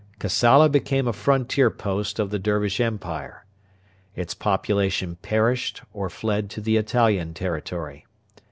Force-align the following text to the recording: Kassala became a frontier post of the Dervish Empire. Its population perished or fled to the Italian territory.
Kassala 0.17 0.67
became 0.67 1.07
a 1.07 1.13
frontier 1.13 1.69
post 1.69 2.17
of 2.17 2.31
the 2.31 2.39
Dervish 2.39 2.79
Empire. 2.79 3.45
Its 4.15 4.33
population 4.33 5.17
perished 5.17 5.83
or 5.93 6.09
fled 6.09 6.49
to 6.49 6.59
the 6.59 6.75
Italian 6.77 7.35
territory. 7.35 8.07